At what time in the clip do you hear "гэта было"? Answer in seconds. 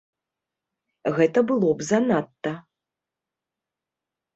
1.19-1.69